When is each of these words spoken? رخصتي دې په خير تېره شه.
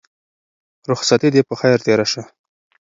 رخصتي 0.91 1.29
دې 1.33 1.41
په 1.47 1.53
خير 1.61 1.77
تېره 1.85 2.05
شه. 2.11 2.23